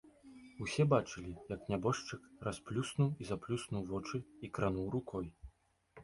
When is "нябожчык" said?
1.73-2.23